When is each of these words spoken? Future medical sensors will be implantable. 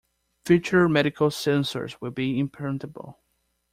Future 0.47 0.89
medical 0.89 1.29
sensors 1.29 2.01
will 2.01 2.09
be 2.09 2.41
implantable. 2.43 3.17